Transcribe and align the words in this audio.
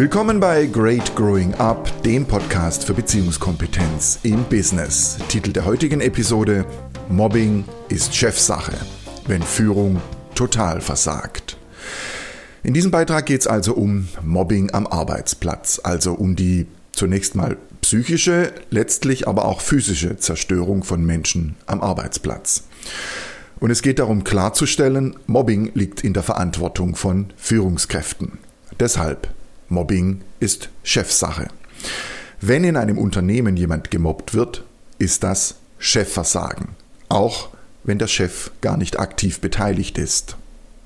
Willkommen 0.00 0.40
bei 0.40 0.64
Great 0.64 1.14
Growing 1.14 1.52
Up, 1.56 2.02
dem 2.04 2.24
Podcast 2.24 2.86
für 2.86 2.94
Beziehungskompetenz 2.94 4.20
im 4.22 4.44
Business. 4.44 5.18
Titel 5.28 5.52
der 5.52 5.66
heutigen 5.66 6.00
Episode: 6.00 6.64
Mobbing 7.10 7.66
ist 7.90 8.16
Chefsache, 8.16 8.72
wenn 9.26 9.42
Führung 9.42 10.00
total 10.34 10.80
versagt. 10.80 11.58
In 12.62 12.72
diesem 12.72 12.90
Beitrag 12.90 13.26
geht 13.26 13.42
es 13.42 13.46
also 13.46 13.74
um 13.74 14.08
Mobbing 14.22 14.72
am 14.72 14.86
Arbeitsplatz, 14.86 15.82
also 15.84 16.14
um 16.14 16.34
die 16.34 16.66
zunächst 16.92 17.34
mal 17.34 17.58
psychische, 17.82 18.54
letztlich 18.70 19.28
aber 19.28 19.44
auch 19.44 19.60
physische 19.60 20.16
Zerstörung 20.16 20.82
von 20.82 21.04
Menschen 21.04 21.56
am 21.66 21.82
Arbeitsplatz. 21.82 22.62
Und 23.58 23.70
es 23.70 23.82
geht 23.82 23.98
darum 23.98 24.24
klarzustellen, 24.24 25.16
Mobbing 25.26 25.72
liegt 25.74 26.04
in 26.04 26.14
der 26.14 26.22
Verantwortung 26.22 26.96
von 26.96 27.26
Führungskräften. 27.36 28.38
Deshalb 28.78 29.28
Mobbing 29.70 30.22
ist 30.40 30.68
Chefsache. 30.82 31.48
Wenn 32.40 32.64
in 32.64 32.76
einem 32.76 32.98
Unternehmen 32.98 33.56
jemand 33.56 33.90
gemobbt 33.90 34.34
wird, 34.34 34.64
ist 34.98 35.22
das 35.22 35.56
Chefversagen. 35.78 36.70
Auch 37.08 37.50
wenn 37.84 37.98
der 37.98 38.08
Chef 38.08 38.50
gar 38.60 38.76
nicht 38.76 38.98
aktiv 38.98 39.40
beteiligt 39.40 39.96
ist. 39.96 40.36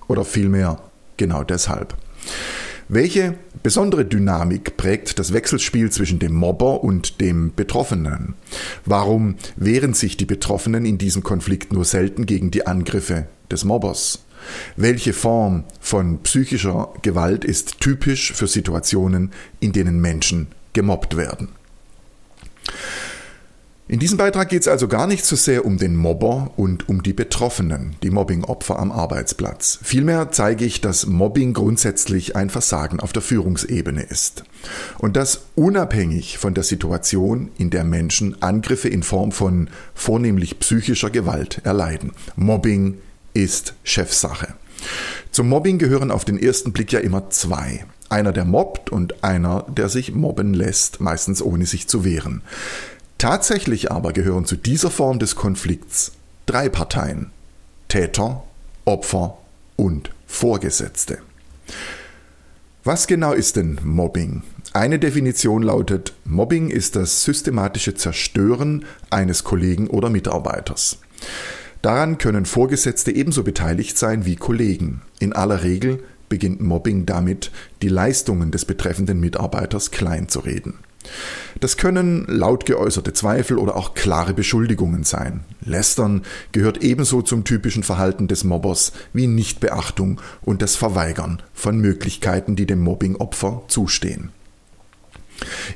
Oder 0.07 0.25
vielmehr 0.25 0.81
genau 1.17 1.45
deshalb. 1.45 1.97
Welche 2.89 3.39
besondere 3.63 4.05
Dynamik 4.05 4.77
prägt 4.77 5.19
das 5.19 5.33
Wechselspiel 5.33 5.91
zwischen 5.91 6.19
dem 6.19 6.35
Mobber 6.35 6.85
und 6.85 7.23
dem 7.23 7.55
Betroffenen? 7.55 8.35
Warum 8.85 9.37
wehren 9.57 9.95
sich 9.95 10.19
die 10.19 10.27
Betroffenen 10.27 10.85
in 10.85 10.99
diesem 10.99 11.23
Konflikt 11.23 11.73
nur 11.73 11.87
selten 11.87 12.27
gegen 12.27 12.51
die 12.51 12.67
Angriffe 12.67 13.27
des 13.51 13.65
Mobbers? 13.65 14.24
Welche 14.77 15.13
Form 15.13 15.65
von 15.81 16.23
psychischer 16.23 16.93
Gewalt 17.03 17.45
ist 17.45 17.81
typisch 17.81 18.33
für 18.33 18.47
Situationen, 18.47 19.33
in 19.61 19.73
denen 19.73 20.01
Menschen 20.01 20.49
gemobbt 20.73 21.17
werden? 21.17 21.49
In 23.87 23.99
diesem 23.99 24.17
Beitrag 24.17 24.49
geht 24.49 24.63
es 24.63 24.69
also 24.69 24.89
gar 24.89 25.07
nicht 25.07 25.27
so 25.27 25.37
sehr 25.37 25.67
um 25.67 25.77
den 25.77 25.95
Mobber 25.95 26.53
und 26.57 26.89
um 26.89 27.03
die 27.03 27.13
Betroffenen, 27.13 27.97
die 28.03 28.09
Mobbingopfer 28.09 28.79
am 28.79 28.91
Arbeitsplatz. 28.91 29.79
Vielmehr 29.83 30.31
zeige 30.33 30.65
ich, 30.65 30.81
dass 30.81 31.05
Mobbing 31.05 31.53
grundsätzlich 31.53 32.35
ein 32.35 32.49
Versagen 32.49 32.99
auf 32.99 33.13
der 33.13 33.21
Führungsebene 33.21 34.03
ist. 34.03 34.45
Und 34.99 35.17
das 35.17 35.43
unabhängig 35.55 36.39
von 36.39 36.55
der 36.55 36.65
Situation, 36.65 37.51
in 37.59 37.69
der 37.69 37.85
Menschen 37.85 38.41
Angriffe 38.43 38.89
in 38.89 39.03
Form 39.03 39.33
von 39.33 39.69
vornehmlich 39.95 40.59
psychischer 40.61 41.11
Gewalt 41.11 41.61
erleiden. 41.65 42.13
Mobbing 42.37 42.97
ist 43.35 43.75
Chefsache. 43.83 44.55
Zum 45.31 45.49
Mobbing 45.49 45.79
gehören 45.79 46.11
auf 46.11 46.25
den 46.25 46.39
ersten 46.39 46.73
Blick 46.73 46.93
ja 46.93 47.01
immer 47.01 47.29
zwei. 47.31 47.85
Einer, 48.09 48.33
der 48.33 48.45
mobbt 48.45 48.91
und 48.91 49.25
einer, 49.25 49.67
der 49.69 49.89
sich 49.89 50.15
mobben 50.15 50.55
lässt, 50.55 51.01
meistens 51.01 51.43
ohne 51.43 51.67
sich 51.67 51.89
zu 51.89 52.05
wehren. 52.05 52.43
Tatsächlich 53.19 53.91
aber 53.91 54.13
gehören 54.13 54.45
zu 54.45 54.57
dieser 54.57 54.91
Form 54.91 55.19
des 55.19 55.35
Konflikts 55.35 56.13
drei 56.47 56.69
Parteien. 56.69 57.31
Täter, 57.89 58.45
Opfer 58.85 59.39
und 59.77 60.11
Vorgesetzte. 60.27 61.19
Was 62.83 63.07
genau 63.07 63.33
ist 63.33 63.57
denn 63.57 63.79
Mobbing? 63.83 64.43
Eine 64.73 64.99
Definition 64.99 65.63
lautet, 65.63 66.13
Mobbing 66.25 66.69
ist 66.69 66.97
das 66.97 67.25
systematische 67.25 67.95
Zerstören 67.95 68.85
eines 69.11 69.43
Kollegen 69.45 69.87
oder 69.87 70.11
Mitarbeiters. 70.11 70.99
Daran 71.85 72.17
können 72.17 72.47
Vorgesetzte 72.47 73.13
ebenso 73.13 73.43
beteiligt 73.43 73.99
sein 73.99 74.25
wie 74.25 74.37
Kollegen. 74.37 75.03
In 75.19 75.35
aller 75.35 75.65
Regel 75.65 76.03
beginnt 76.31 76.63
Mobbing 76.63 77.05
damit, 77.05 77.51
die 77.83 77.89
Leistungen 77.89 78.51
des 78.51 78.65
betreffenden 78.65 79.21
Mitarbeiters 79.21 79.91
klein 79.91 80.31
zu 80.31 80.41
reden. 80.41 80.79
Das 81.61 81.77
können 81.77 82.25
laut 82.27 82.65
geäußerte 82.65 83.13
Zweifel 83.13 83.59
oder 83.59 83.77
auch 83.77 83.93
klare 83.93 84.33
Beschuldigungen 84.33 85.05
sein. 85.05 85.41
Lästern 85.61 86.23
gehört 86.53 86.83
ebenso 86.83 87.21
zum 87.21 87.45
typischen 87.45 87.83
Verhalten 87.83 88.29
des 88.29 88.45
Mobbers 88.45 88.93
wie 89.13 89.27
Nichtbeachtung 89.27 90.23
und 90.41 90.63
das 90.63 90.77
Verweigern 90.77 91.43
von 91.53 91.77
Möglichkeiten, 91.77 92.57
die 92.57 92.65
dem 92.65 92.81
Mobbingopfer 92.81 93.61
zustehen. 93.69 94.31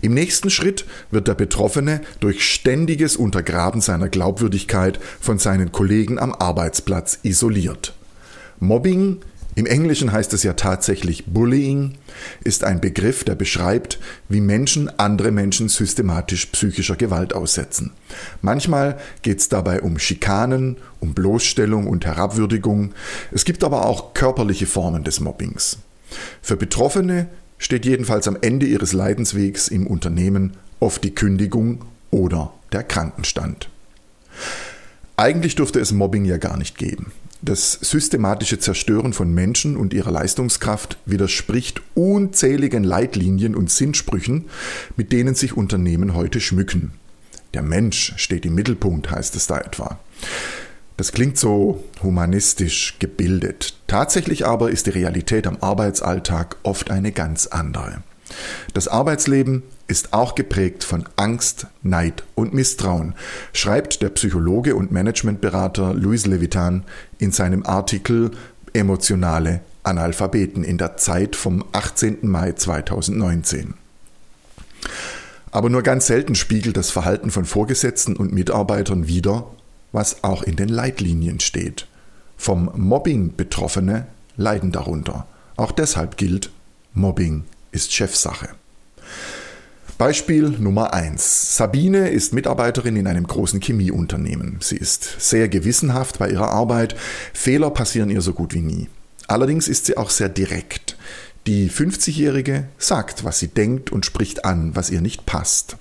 Im 0.00 0.14
nächsten 0.14 0.50
Schritt 0.50 0.84
wird 1.10 1.28
der 1.28 1.34
Betroffene 1.34 2.00
durch 2.20 2.44
ständiges 2.44 3.16
Untergraben 3.16 3.80
seiner 3.80 4.08
Glaubwürdigkeit 4.08 4.98
von 5.20 5.38
seinen 5.38 5.72
Kollegen 5.72 6.18
am 6.18 6.32
Arbeitsplatz 6.32 7.18
isoliert. 7.22 7.94
Mobbing, 8.60 9.18
im 9.58 9.66
Englischen 9.66 10.12
heißt 10.12 10.32
es 10.34 10.44
ja 10.44 10.52
tatsächlich 10.52 11.26
Bullying, 11.26 11.94
ist 12.44 12.62
ein 12.62 12.80
Begriff, 12.80 13.24
der 13.24 13.34
beschreibt, 13.34 13.98
wie 14.28 14.40
Menschen 14.40 14.88
andere 15.00 15.32
Menschen 15.32 15.68
systematisch 15.68 16.46
psychischer 16.46 16.94
Gewalt 16.94 17.34
aussetzen. 17.34 17.90
Manchmal 18.40 18.98
geht 19.22 19.40
es 19.40 19.48
dabei 19.48 19.82
um 19.82 19.98
Schikanen, 19.98 20.76
um 21.00 21.12
Bloßstellung 21.12 21.88
und 21.88 22.06
Herabwürdigung. 22.06 22.94
Es 23.32 23.44
gibt 23.44 23.64
aber 23.64 23.84
auch 23.84 24.14
körperliche 24.14 24.66
Formen 24.66 25.02
des 25.02 25.18
Mobbings. 25.18 25.78
Für 26.40 26.56
Betroffene 26.56 27.28
steht 27.58 27.84
jedenfalls 27.84 28.28
am 28.28 28.38
Ende 28.40 28.66
ihres 28.66 28.92
Leidenswegs 28.92 29.68
im 29.68 29.86
Unternehmen 29.86 30.52
oft 30.80 31.04
die 31.04 31.14
Kündigung 31.14 31.84
oder 32.10 32.52
der 32.72 32.84
Krankenstand. 32.84 33.68
Eigentlich 35.16 35.56
dürfte 35.56 35.80
es 35.80 35.92
Mobbing 35.92 36.24
ja 36.24 36.36
gar 36.36 36.56
nicht 36.56 36.78
geben. 36.78 37.12
Das 37.40 37.72
systematische 37.72 38.58
Zerstören 38.58 39.12
von 39.12 39.32
Menschen 39.32 39.76
und 39.76 39.94
ihrer 39.94 40.10
Leistungskraft 40.10 40.98
widerspricht 41.06 41.82
unzähligen 41.94 42.82
Leitlinien 42.82 43.54
und 43.54 43.70
Sinnsprüchen, 43.70 44.46
mit 44.96 45.12
denen 45.12 45.34
sich 45.34 45.56
Unternehmen 45.56 46.14
heute 46.14 46.40
schmücken. 46.40 46.92
Der 47.54 47.62
Mensch 47.62 48.14
steht 48.16 48.44
im 48.44 48.54
Mittelpunkt, 48.54 49.10
heißt 49.10 49.36
es 49.36 49.46
da 49.46 49.58
etwa. 49.58 50.00
Das 50.96 51.12
klingt 51.12 51.38
so 51.38 51.84
humanistisch 52.02 52.96
gebildet. 52.98 53.77
Tatsächlich 53.88 54.46
aber 54.46 54.70
ist 54.70 54.86
die 54.86 54.90
Realität 54.90 55.46
am 55.46 55.56
Arbeitsalltag 55.60 56.56
oft 56.62 56.90
eine 56.90 57.10
ganz 57.10 57.46
andere. 57.46 58.02
Das 58.74 58.86
Arbeitsleben 58.86 59.62
ist 59.86 60.12
auch 60.12 60.34
geprägt 60.34 60.84
von 60.84 61.08
Angst, 61.16 61.66
Neid 61.82 62.22
und 62.34 62.52
Misstrauen, 62.52 63.14
schreibt 63.54 64.02
der 64.02 64.10
Psychologe 64.10 64.76
und 64.76 64.92
Managementberater 64.92 65.94
Louis 65.94 66.26
Levitan 66.26 66.84
in 67.18 67.32
seinem 67.32 67.64
Artikel 67.64 68.30
Emotionale 68.74 69.60
Analphabeten 69.82 70.64
in 70.64 70.76
der 70.76 70.98
Zeit 70.98 71.34
vom 71.34 71.64
18. 71.72 72.18
Mai 72.22 72.52
2019. 72.52 73.72
Aber 75.50 75.70
nur 75.70 75.82
ganz 75.82 76.06
selten 76.06 76.34
spiegelt 76.34 76.76
das 76.76 76.90
Verhalten 76.90 77.30
von 77.30 77.46
Vorgesetzten 77.46 78.16
und 78.16 78.34
Mitarbeitern 78.34 79.08
wider, 79.08 79.46
was 79.92 80.22
auch 80.22 80.42
in 80.42 80.56
den 80.56 80.68
Leitlinien 80.68 81.40
steht. 81.40 81.86
Vom 82.38 82.70
Mobbing 82.74 83.34
Betroffene 83.36 84.06
leiden 84.36 84.72
darunter. 84.72 85.26
Auch 85.56 85.72
deshalb 85.72 86.16
gilt, 86.16 86.50
Mobbing 86.94 87.44
ist 87.72 87.92
Chefsache. 87.92 88.48
Beispiel 89.98 90.50
Nummer 90.50 90.94
1. 90.94 91.56
Sabine 91.56 92.08
ist 92.08 92.32
Mitarbeiterin 92.32 92.94
in 92.94 93.08
einem 93.08 93.26
großen 93.26 93.60
Chemieunternehmen. 93.60 94.58
Sie 94.60 94.76
ist 94.76 95.16
sehr 95.18 95.48
gewissenhaft 95.48 96.20
bei 96.20 96.30
ihrer 96.30 96.50
Arbeit. 96.50 96.94
Fehler 97.34 97.70
passieren 97.70 98.08
ihr 98.08 98.20
so 98.20 98.32
gut 98.32 98.54
wie 98.54 98.60
nie. 98.60 98.88
Allerdings 99.26 99.66
ist 99.66 99.86
sie 99.86 99.96
auch 99.96 100.10
sehr 100.10 100.28
direkt. 100.28 100.96
Die 101.48 101.68
50-Jährige 101.68 102.68
sagt, 102.78 103.24
was 103.24 103.40
sie 103.40 103.48
denkt 103.48 103.90
und 103.90 104.06
spricht 104.06 104.44
an, 104.44 104.76
was 104.76 104.90
ihr 104.90 105.00
nicht 105.00 105.26
passt. 105.26 105.76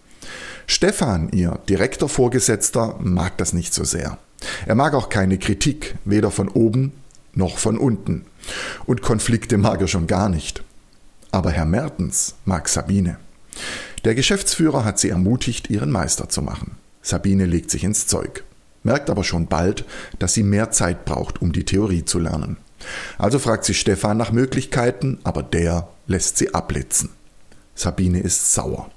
Stefan, 0.66 1.30
ihr 1.32 1.60
direkter 1.70 2.10
Vorgesetzter, 2.10 2.96
mag 3.00 3.38
das 3.38 3.54
nicht 3.54 3.74
so 3.74 3.84
sehr. 3.84 4.18
Er 4.66 4.76
mag 4.76 4.94
auch 4.94 5.10
keine 5.10 5.38
Kritik, 5.38 5.96
weder 6.06 6.32
von 6.32 6.50
oben 6.50 6.94
noch 7.34 7.58
von 7.58 7.78
unten. 7.78 8.26
Und 8.86 9.02
Konflikte 9.02 9.58
mag 9.58 9.82
er 9.82 9.88
schon 9.88 10.08
gar 10.08 10.30
nicht. 10.30 10.64
Aber 11.32 11.52
Herr 11.52 11.66
Mertens 11.66 12.36
mag 12.46 12.70
Sabine. 12.70 13.18
Der 14.06 14.16
Geschäftsführer 14.16 14.86
hat 14.86 15.00
sie 15.00 15.10
ermutigt, 15.10 15.70
ihren 15.70 15.92
Meister 15.92 16.30
zu 16.30 16.42
machen. 16.42 16.78
Sabine 17.02 17.46
legt 17.46 17.72
sich 17.72 17.84
ins 17.84 18.08
Zeug, 18.08 18.44
merkt 18.84 19.10
aber 19.10 19.24
schon 19.24 19.48
bald, 19.48 19.86
dass 20.20 20.34
sie 20.34 20.44
mehr 20.44 20.72
Zeit 20.72 21.06
braucht, 21.06 21.42
um 21.42 21.52
die 21.52 21.66
Theorie 21.66 22.06
zu 22.06 22.20
lernen. 22.20 22.58
Also 23.18 23.40
fragt 23.40 23.66
sie 23.66 23.74
Stefan 23.74 24.18
nach 24.18 24.32
Möglichkeiten, 24.32 25.20
aber 25.24 25.44
der 25.44 25.90
lässt 26.06 26.38
sie 26.38 26.54
abblitzen. 26.54 27.10
Sabine 27.76 28.20
ist 28.20 28.54
sauer. 28.54 28.90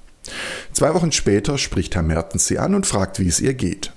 Zwei 0.73 0.93
Wochen 0.93 1.11
später 1.11 1.57
spricht 1.57 1.95
Herr 1.95 2.03
Mertens 2.03 2.47
sie 2.47 2.59
an 2.59 2.75
und 2.75 2.85
fragt, 2.85 3.19
wie 3.19 3.27
es 3.27 3.39
ihr 3.39 3.53
geht. 3.53 3.91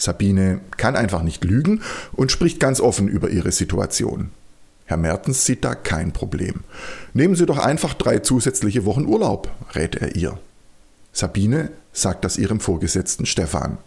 Sabine 0.00 0.60
kann 0.76 0.96
einfach 0.96 1.22
nicht 1.22 1.44
lügen 1.44 1.82
und 2.12 2.32
spricht 2.32 2.58
ganz 2.58 2.80
offen 2.80 3.06
über 3.06 3.28
ihre 3.28 3.52
Situation. 3.52 4.30
Herr 4.86 4.96
Mertens 4.96 5.44
sieht 5.44 5.64
da 5.64 5.74
kein 5.74 6.12
Problem. 6.12 6.64
Nehmen 7.12 7.36
Sie 7.36 7.46
doch 7.46 7.58
einfach 7.58 7.94
drei 7.94 8.18
zusätzliche 8.20 8.84
Wochen 8.84 9.04
Urlaub, 9.04 9.50
rät 9.74 9.96
er 9.96 10.16
ihr. 10.16 10.38
Sabine 11.12 11.70
sagt 11.92 12.24
das 12.24 12.38
ihrem 12.38 12.60
Vorgesetzten 12.60 13.26
Stefan. 13.26 13.78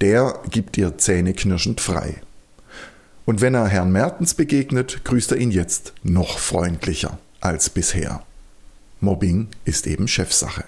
Der 0.00 0.40
gibt 0.50 0.76
ihr 0.78 0.98
zähneknirschend 0.98 1.80
frei. 1.80 2.22
Und 3.24 3.40
wenn 3.40 3.54
er 3.54 3.68
Herrn 3.68 3.92
Mertens 3.92 4.34
begegnet, 4.34 5.04
grüßt 5.04 5.32
er 5.32 5.38
ihn 5.38 5.52
jetzt 5.52 5.92
noch 6.02 6.38
freundlicher 6.38 7.18
als 7.40 7.70
bisher. 7.70 8.24
Mobbing 9.00 9.48
ist 9.64 9.86
eben 9.86 10.08
Chefsache. 10.08 10.64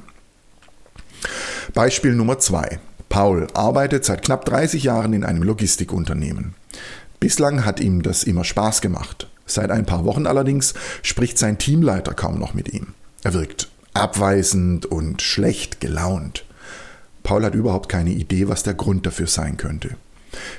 Beispiel 1.72 2.14
Nummer 2.14 2.38
zwei: 2.38 2.78
Paul 3.14 3.46
arbeitet 3.54 4.04
seit 4.04 4.22
knapp 4.22 4.44
30 4.44 4.82
Jahren 4.82 5.12
in 5.12 5.22
einem 5.22 5.44
Logistikunternehmen. 5.44 6.56
Bislang 7.20 7.64
hat 7.64 7.78
ihm 7.78 8.02
das 8.02 8.24
immer 8.24 8.42
Spaß 8.42 8.80
gemacht. 8.80 9.28
Seit 9.46 9.70
ein 9.70 9.86
paar 9.86 10.04
Wochen 10.04 10.26
allerdings 10.26 10.74
spricht 11.00 11.38
sein 11.38 11.56
Teamleiter 11.56 12.12
kaum 12.12 12.40
noch 12.40 12.54
mit 12.54 12.74
ihm. 12.74 12.88
Er 13.22 13.32
wirkt 13.32 13.68
abweisend 13.92 14.86
und 14.86 15.22
schlecht 15.22 15.80
gelaunt. 15.80 16.44
Paul 17.22 17.44
hat 17.44 17.54
überhaupt 17.54 17.88
keine 17.88 18.10
Idee, 18.10 18.48
was 18.48 18.64
der 18.64 18.74
Grund 18.74 19.06
dafür 19.06 19.28
sein 19.28 19.58
könnte. 19.58 19.90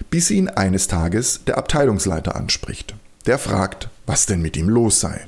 Bis 0.09 0.31
ihn 0.31 0.47
eines 0.47 0.87
Tages 0.87 1.41
der 1.45 1.57
Abteilungsleiter 1.57 2.37
anspricht. 2.37 2.95
Der 3.25 3.37
fragt, 3.37 3.89
was 4.05 4.27
denn 4.27 4.41
mit 4.41 4.55
ihm 4.55 4.69
los 4.69 5.01
sei. 5.01 5.27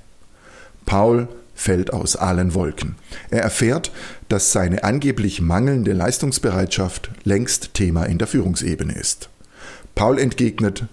Paul 0.86 1.28
fällt 1.58 1.92
aus 1.92 2.16
allen 2.16 2.54
Wolken. 2.54 2.96
Er 3.32 3.42
erfährt, 3.42 3.92
dass 4.30 4.52
seine 4.52 4.84
angeblich 4.84 5.42
mangelnde 5.42 5.92
Leistungsbereitschaft 5.92 7.10
längst 7.24 7.74
Thema 7.74 8.04
in 8.04 8.20
der 8.20 8.28
Führungsebene 8.28 8.94
ist. 8.94 9.30
Paul 9.96 10.20
entgegnet, 10.20 10.86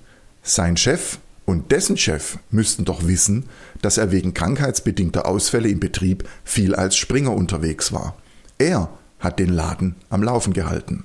sein 0.43 0.79
Chef 0.79 1.19
und 1.45 1.71
dessen 1.71 1.99
Chef 1.99 2.39
müssten 2.51 2.87
doch 2.87 3.07
wissen, 3.07 3.45
dass 3.83 3.99
er 3.99 4.11
wegen 4.11 4.33
krankheitsbedingter 4.33 5.27
Ausfälle 5.27 5.69
im 5.69 5.81
Betrieb 5.81 6.27
viel 6.45 6.75
als 6.75 6.97
Springer 6.97 7.33
unterwegs 7.33 7.93
war. 7.93 8.17
Er 8.57 8.89
hat 9.21 9.39
den 9.39 9.51
Laden 9.51 9.97
am 10.09 10.23
Laufen 10.23 10.55
gehalten. 10.55 11.05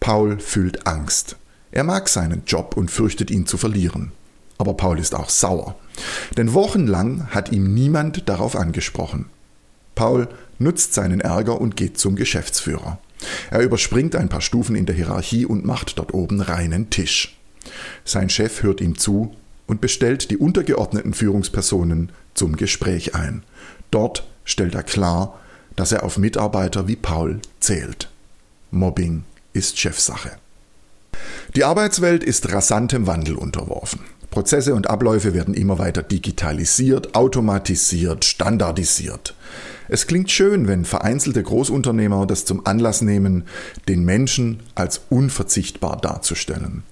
Paul 0.00 0.40
fühlt 0.40 0.86
Angst. 0.86 1.36
Er 1.70 1.84
mag 1.84 2.08
seinen 2.08 2.44
Job 2.46 2.78
und 2.78 2.90
fürchtet 2.90 3.30
ihn 3.30 3.46
zu 3.46 3.58
verlieren. 3.58 4.12
Aber 4.58 4.74
Paul 4.74 4.98
ist 4.98 5.14
auch 5.14 5.30
sauer. 5.30 5.76
Denn 6.36 6.52
wochenlang 6.52 7.28
hat 7.30 7.52
ihm 7.52 7.72
niemand 7.74 8.28
darauf 8.28 8.56
angesprochen. 8.56 9.26
Paul 9.94 10.28
nutzt 10.58 10.94
seinen 10.94 11.20
Ärger 11.20 11.60
und 11.60 11.76
geht 11.76 11.98
zum 11.98 12.16
Geschäftsführer. 12.16 12.98
Er 13.50 13.60
überspringt 13.60 14.14
ein 14.14 14.28
paar 14.28 14.40
Stufen 14.40 14.76
in 14.76 14.86
der 14.86 14.94
Hierarchie 14.94 15.46
und 15.46 15.64
macht 15.64 15.98
dort 15.98 16.14
oben 16.14 16.40
reinen 16.40 16.90
Tisch. 16.90 17.36
Sein 18.04 18.30
Chef 18.30 18.62
hört 18.62 18.80
ihm 18.80 18.96
zu 18.96 19.34
und 19.66 19.80
bestellt 19.80 20.30
die 20.30 20.36
untergeordneten 20.36 21.14
Führungspersonen 21.14 22.10
zum 22.34 22.56
Gespräch 22.56 23.14
ein. 23.14 23.42
Dort 23.90 24.28
stellt 24.44 24.74
er 24.74 24.82
klar, 24.82 25.38
dass 25.76 25.92
er 25.92 26.02
auf 26.02 26.18
Mitarbeiter 26.18 26.88
wie 26.88 26.96
Paul 26.96 27.40
zählt. 27.60 28.10
Mobbing 28.70 29.24
ist 29.52 29.78
Chefsache. 29.78 30.32
Die 31.56 31.64
Arbeitswelt 31.64 32.22
ist 32.24 32.52
rasantem 32.52 33.06
Wandel 33.06 33.36
unterworfen. 33.36 34.00
Prozesse 34.30 34.74
und 34.74 34.90
Abläufe 34.90 35.34
werden 35.34 35.54
immer 35.54 35.78
weiter 35.78 36.02
digitalisiert, 36.02 37.14
automatisiert, 37.14 38.24
standardisiert. 38.24 39.34
Es 39.88 40.06
klingt 40.06 40.30
schön, 40.30 40.68
wenn 40.68 40.84
vereinzelte 40.84 41.42
Großunternehmer 41.42 42.26
das 42.26 42.44
zum 42.44 42.66
Anlass 42.66 43.00
nehmen, 43.00 43.44
den 43.88 44.04
Menschen 44.04 44.60
als 44.74 45.00
unverzichtbar 45.08 45.96
darzustellen. 45.96 46.82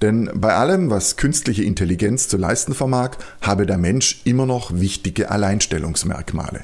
Denn 0.00 0.30
bei 0.34 0.54
allem, 0.54 0.90
was 0.90 1.16
künstliche 1.16 1.64
Intelligenz 1.64 2.28
zu 2.28 2.36
leisten 2.36 2.72
vermag, 2.74 3.16
habe 3.42 3.66
der 3.66 3.78
Mensch 3.78 4.22
immer 4.24 4.46
noch 4.46 4.72
wichtige 4.72 5.30
Alleinstellungsmerkmale. 5.30 6.62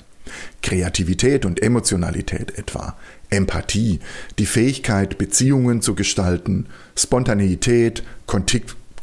Kreativität 0.62 1.44
und 1.44 1.62
Emotionalität 1.62 2.58
etwa, 2.58 2.96
Empathie, 3.28 4.00
die 4.38 4.46
Fähigkeit, 4.46 5.18
Beziehungen 5.18 5.82
zu 5.82 5.94
gestalten, 5.94 6.66
Spontaneität, 6.96 8.02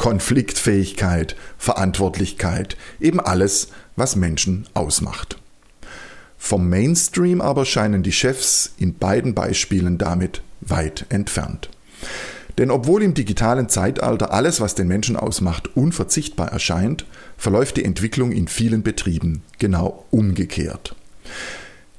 Konfliktfähigkeit, 0.02 1.36
Verantwortlichkeit, 1.60 2.76
eben 3.00 3.20
alles, 3.20 3.68
was 3.96 4.16
Menschen 4.16 4.66
ausmacht. 4.74 5.38
Vom 6.40 6.70
Mainstream 6.70 7.40
aber 7.40 7.66
scheinen 7.66 8.02
die 8.02 8.12
Chefs 8.12 8.74
in 8.80 8.96
beiden 8.96 9.36
Beispielen 9.36 10.00
damit 10.00 10.42
weit 10.62 11.06
entfernt. 11.10 11.70
Denn 12.58 12.72
obwohl 12.72 13.04
im 13.04 13.14
digitalen 13.14 13.70
Zeitalter 13.70 14.34
alles, 14.34 14.60
was 14.60 14.74
den 14.74 14.88
Menschen 14.88 15.18
ausmacht, 15.18 15.70
unverzichtbar 15.78 16.52
erscheint, 16.52 17.06
verläuft 17.38 17.78
die 17.78 17.86
Entwicklung 17.86 18.32
in 18.32 18.48
vielen 18.48 18.82
Betrieben 18.82 19.44
genau 19.60 20.06
umgekehrt. 20.10 20.96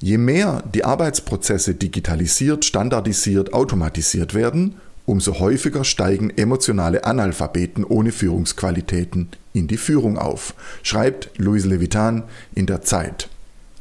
Je 0.00 0.18
mehr 0.18 0.64
die 0.74 0.84
Arbeitsprozesse 0.84 1.76
digitalisiert, 1.76 2.64
standardisiert, 2.64 3.52
automatisiert 3.52 4.34
werden, 4.34 4.80
umso 5.06 5.38
häufiger 5.38 5.84
steigen 5.84 6.30
emotionale 6.30 7.04
Analphabeten 7.04 7.84
ohne 7.84 8.12
Führungsqualitäten 8.12 9.28
in 9.52 9.66
die 9.66 9.76
Führung 9.76 10.18
auf, 10.18 10.54
schreibt 10.82 11.30
Louis 11.38 11.64
Levitan 11.64 12.24
in 12.54 12.66
der 12.66 12.82
Zeit. 12.82 13.28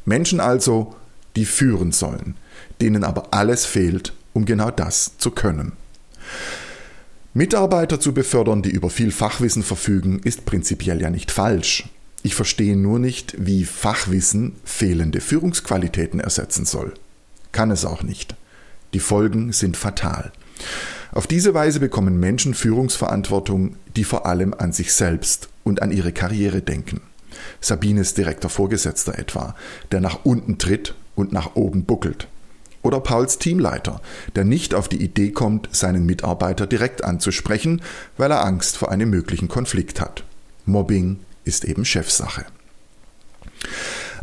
Menschen 0.05 0.39
also, 0.39 0.95
die 1.35 1.45
führen 1.45 1.91
sollen, 1.91 2.35
denen 2.81 3.03
aber 3.03 3.33
alles 3.33 3.65
fehlt, 3.65 4.13
um 4.33 4.45
genau 4.45 4.71
das 4.71 5.17
zu 5.17 5.31
können. 5.31 5.73
Mitarbeiter 7.33 7.99
zu 7.99 8.13
befördern, 8.13 8.61
die 8.61 8.71
über 8.71 8.89
viel 8.89 9.11
Fachwissen 9.11 9.63
verfügen, 9.63 10.19
ist 10.23 10.45
prinzipiell 10.45 11.01
ja 11.01 11.09
nicht 11.09 11.31
falsch. 11.31 11.87
Ich 12.23 12.35
verstehe 12.35 12.75
nur 12.75 12.99
nicht, 12.99 13.35
wie 13.37 13.63
Fachwissen 13.63 14.55
fehlende 14.65 15.21
Führungsqualitäten 15.21 16.19
ersetzen 16.19 16.65
soll. 16.65 16.93
Kann 17.51 17.71
es 17.71 17.85
auch 17.85 18.03
nicht. 18.03 18.35
Die 18.93 18.99
Folgen 18.99 19.53
sind 19.53 19.77
fatal. 19.77 20.31
Auf 21.13 21.27
diese 21.27 21.53
Weise 21.53 21.81
bekommen 21.81 22.19
Menschen 22.19 22.53
Führungsverantwortung, 22.53 23.75
die 23.97 24.05
vor 24.05 24.25
allem 24.25 24.53
an 24.57 24.71
sich 24.71 24.93
selbst 24.93 25.49
und 25.63 25.81
an 25.81 25.91
ihre 25.91 26.13
Karriere 26.13 26.61
denken. 26.61 27.01
Sabines 27.59 28.13
direkter 28.13 28.49
Vorgesetzter 28.49 29.17
etwa, 29.19 29.55
der 29.91 29.99
nach 29.99 30.19
unten 30.23 30.57
tritt 30.57 30.95
und 31.15 31.33
nach 31.33 31.55
oben 31.55 31.83
buckelt. 31.83 32.27
Oder 32.81 32.99
Pauls 32.99 33.37
Teamleiter, 33.37 34.01
der 34.35 34.45
nicht 34.45 34.73
auf 34.73 34.87
die 34.87 35.03
Idee 35.03 35.31
kommt, 35.31 35.69
seinen 35.71 36.05
Mitarbeiter 36.05 36.65
direkt 36.65 37.03
anzusprechen, 37.03 37.81
weil 38.17 38.31
er 38.31 38.45
Angst 38.45 38.77
vor 38.77 38.89
einem 38.89 39.09
möglichen 39.09 39.49
Konflikt 39.49 40.01
hat. 40.01 40.23
Mobbing 40.65 41.19
ist 41.43 41.65
eben 41.65 41.85
Chefsache. 41.85 42.45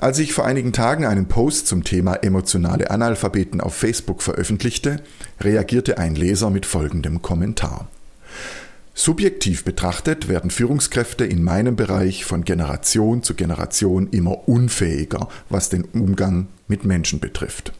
Als 0.00 0.20
ich 0.20 0.32
vor 0.32 0.44
einigen 0.44 0.72
Tagen 0.72 1.04
einen 1.04 1.26
Post 1.26 1.66
zum 1.66 1.82
Thema 1.82 2.14
emotionale 2.14 2.90
Analphabeten 2.90 3.60
auf 3.60 3.74
Facebook 3.74 4.22
veröffentlichte, 4.22 5.02
reagierte 5.40 5.98
ein 5.98 6.14
Leser 6.14 6.50
mit 6.50 6.66
folgendem 6.66 7.20
Kommentar. 7.20 7.88
Subjektiv 8.94 9.64
betrachtet 9.64 10.28
werden 10.28 10.50
Führungskräfte 10.50 11.24
in 11.24 11.42
meinem 11.42 11.74
Bereich 11.74 12.24
von 12.24 12.44
Generation 12.44 13.24
zu 13.24 13.34
Generation 13.34 14.08
immer 14.10 14.48
unfähiger, 14.48 15.28
was 15.50 15.68
den 15.68 15.84
Umgang 15.84 16.46
mit 16.68 16.84
Menschen 16.84 17.18
betrifft. 17.18 17.72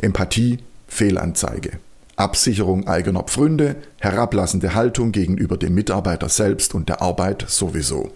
Empathie, 0.00 0.58
Fehlanzeige. 0.86 1.72
Absicherung 2.18 2.88
eigener 2.88 3.22
Pfründe, 3.22 3.76
herablassende 4.00 4.74
Haltung 4.74 5.12
gegenüber 5.12 5.56
dem 5.56 5.74
Mitarbeiter 5.74 6.28
selbst 6.28 6.74
und 6.74 6.88
der 6.88 7.00
Arbeit 7.00 7.44
sowieso, 7.46 8.12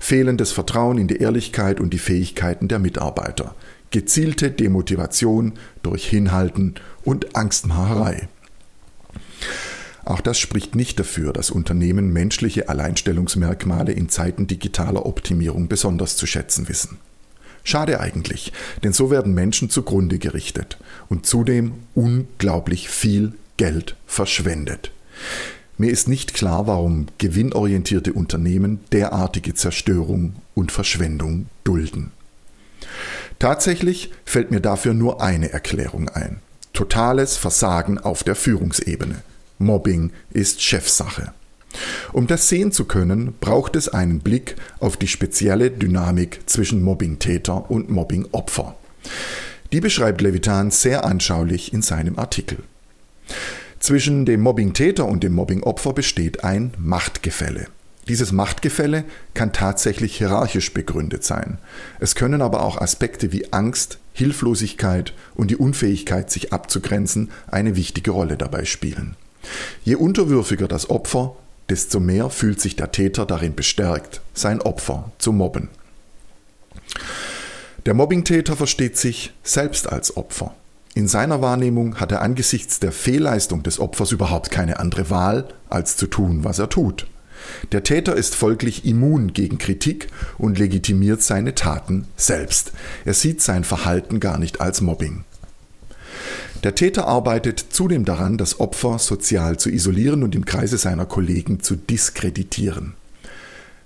fehlendes 0.00 0.52
Vertrauen 0.52 0.96
in 0.96 1.06
die 1.06 1.18
Ehrlichkeit 1.18 1.78
und 1.78 1.92
die 1.92 1.98
Fähigkeiten 1.98 2.68
der 2.68 2.78
Mitarbeiter, 2.78 3.54
gezielte 3.90 4.50
Demotivation 4.50 5.52
durch 5.82 6.08
Hinhalten 6.08 6.76
und 7.04 7.36
Angstmacherei. 7.36 8.28
Auch 10.04 10.22
das 10.22 10.38
spricht 10.38 10.74
nicht 10.74 10.98
dafür, 10.98 11.34
dass 11.34 11.50
Unternehmen 11.50 12.10
menschliche 12.10 12.70
Alleinstellungsmerkmale 12.70 13.92
in 13.92 14.08
Zeiten 14.08 14.46
digitaler 14.46 15.04
Optimierung 15.04 15.68
besonders 15.68 16.16
zu 16.16 16.26
schätzen 16.26 16.68
wissen. 16.68 16.98
Schade 17.64 18.00
eigentlich, 18.00 18.52
denn 18.82 18.92
so 18.92 19.10
werden 19.10 19.34
Menschen 19.34 19.70
zugrunde 19.70 20.18
gerichtet 20.18 20.78
und 21.08 21.26
zudem 21.26 21.74
unglaublich 21.94 22.88
viel 22.88 23.34
Geld 23.62 23.94
verschwendet. 24.06 24.90
Mir 25.78 25.92
ist 25.92 26.08
nicht 26.08 26.34
klar, 26.34 26.66
warum 26.66 27.06
gewinnorientierte 27.18 28.12
Unternehmen 28.12 28.80
derartige 28.90 29.54
Zerstörung 29.54 30.34
und 30.56 30.72
Verschwendung 30.72 31.46
dulden. 31.62 32.10
Tatsächlich 33.38 34.10
fällt 34.24 34.50
mir 34.50 34.58
dafür 34.58 34.94
nur 34.94 35.22
eine 35.22 35.52
Erklärung 35.52 36.08
ein. 36.08 36.40
Totales 36.72 37.36
Versagen 37.36 37.98
auf 37.98 38.24
der 38.24 38.34
Führungsebene. 38.34 39.22
Mobbing 39.60 40.10
ist 40.32 40.60
Chefsache. 40.60 41.32
Um 42.12 42.26
das 42.26 42.48
sehen 42.48 42.72
zu 42.72 42.86
können, 42.86 43.34
braucht 43.38 43.76
es 43.76 43.88
einen 43.88 44.18
Blick 44.18 44.56
auf 44.80 44.96
die 44.96 45.06
spezielle 45.06 45.70
Dynamik 45.70 46.40
zwischen 46.46 46.82
Mobbing-Täter 46.82 47.70
und 47.70 47.90
Mobbing-Opfer. 47.90 48.74
Die 49.70 49.80
beschreibt 49.80 50.20
Levitan 50.20 50.72
sehr 50.72 51.04
anschaulich 51.04 51.72
in 51.72 51.82
seinem 51.82 52.18
Artikel. 52.18 52.58
Zwischen 53.80 54.24
dem 54.24 54.40
Mobbing-Täter 54.40 55.04
und 55.06 55.24
dem 55.24 55.32
Mobbing-Opfer 55.32 55.92
besteht 55.92 56.44
ein 56.44 56.72
Machtgefälle. 56.78 57.66
Dieses 58.08 58.32
Machtgefälle 58.32 59.04
kann 59.34 59.52
tatsächlich 59.52 60.16
hierarchisch 60.16 60.72
begründet 60.72 61.24
sein. 61.24 61.58
Es 62.00 62.14
können 62.14 62.42
aber 62.42 62.62
auch 62.62 62.80
Aspekte 62.80 63.32
wie 63.32 63.52
Angst, 63.52 63.98
Hilflosigkeit 64.12 65.14
und 65.34 65.50
die 65.50 65.56
Unfähigkeit, 65.56 66.30
sich 66.30 66.52
abzugrenzen, 66.52 67.30
eine 67.46 67.76
wichtige 67.76 68.10
Rolle 68.10 68.36
dabei 68.36 68.64
spielen. 68.64 69.16
Je 69.84 69.94
unterwürfiger 69.94 70.68
das 70.68 70.90
Opfer, 70.90 71.36
desto 71.68 72.00
mehr 72.00 72.28
fühlt 72.30 72.60
sich 72.60 72.76
der 72.76 72.92
Täter 72.92 73.24
darin 73.24 73.54
bestärkt, 73.54 74.20
sein 74.34 74.60
Opfer 74.60 75.10
zu 75.18 75.32
mobben. 75.32 75.68
Der 77.86 77.94
Mobbingtäter 77.94 78.56
versteht 78.56 78.96
sich 78.96 79.32
selbst 79.42 79.90
als 79.90 80.16
Opfer. 80.16 80.54
In 80.94 81.08
seiner 81.08 81.40
Wahrnehmung 81.40 82.00
hat 82.00 82.12
er 82.12 82.20
angesichts 82.20 82.78
der 82.78 82.92
Fehlleistung 82.92 83.62
des 83.62 83.78
Opfers 83.78 84.12
überhaupt 84.12 84.50
keine 84.50 84.78
andere 84.78 85.08
Wahl, 85.08 85.48
als 85.70 85.96
zu 85.96 86.06
tun, 86.06 86.44
was 86.44 86.58
er 86.58 86.68
tut. 86.68 87.06
Der 87.72 87.82
Täter 87.82 88.14
ist 88.14 88.34
folglich 88.34 88.84
immun 88.84 89.32
gegen 89.32 89.58
Kritik 89.58 90.08
und 90.36 90.58
legitimiert 90.58 91.22
seine 91.22 91.54
Taten 91.54 92.06
selbst. 92.16 92.72
Er 93.04 93.14
sieht 93.14 93.40
sein 93.40 93.64
Verhalten 93.64 94.20
gar 94.20 94.38
nicht 94.38 94.60
als 94.60 94.82
Mobbing. 94.82 95.24
Der 96.62 96.74
Täter 96.74 97.08
arbeitet 97.08 97.58
zudem 97.70 98.04
daran, 98.04 98.38
das 98.38 98.60
Opfer 98.60 98.98
sozial 98.98 99.56
zu 99.56 99.70
isolieren 99.70 100.22
und 100.22 100.34
im 100.34 100.44
Kreise 100.44 100.78
seiner 100.78 101.06
Kollegen 101.06 101.60
zu 101.60 101.74
diskreditieren. 101.74 102.94